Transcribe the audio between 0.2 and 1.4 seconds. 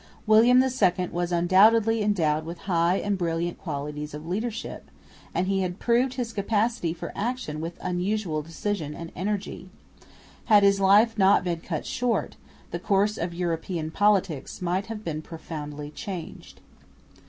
William II was